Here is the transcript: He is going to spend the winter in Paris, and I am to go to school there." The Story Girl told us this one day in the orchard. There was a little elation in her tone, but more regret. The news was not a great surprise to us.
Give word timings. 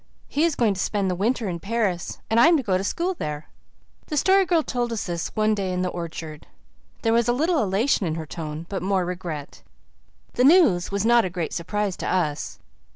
He 0.27 0.45
is 0.45 0.55
going 0.55 0.73
to 0.73 0.79
spend 0.81 1.11
the 1.11 1.15
winter 1.15 1.47
in 1.47 1.59
Paris, 1.59 2.17
and 2.27 2.39
I 2.39 2.47
am 2.47 2.57
to 2.57 2.63
go 2.63 2.75
to 2.75 2.83
school 2.83 3.13
there." 3.13 3.49
The 4.07 4.17
Story 4.17 4.47
Girl 4.47 4.63
told 4.63 4.91
us 4.91 5.05
this 5.05 5.27
one 5.35 5.53
day 5.53 5.71
in 5.71 5.83
the 5.83 5.89
orchard. 5.91 6.47
There 7.03 7.13
was 7.13 7.27
a 7.27 7.33
little 7.33 7.61
elation 7.61 8.07
in 8.07 8.15
her 8.15 8.25
tone, 8.25 8.65
but 8.67 8.81
more 8.81 9.05
regret. 9.05 9.61
The 10.33 10.43
news 10.43 10.91
was 10.91 11.05
not 11.05 11.23
a 11.23 11.29
great 11.29 11.53
surprise 11.53 11.95
to 11.97 12.07
us. 12.07 12.57